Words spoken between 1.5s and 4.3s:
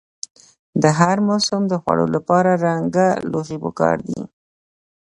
د خوړو لپاره رنګه لوښي پکار دي.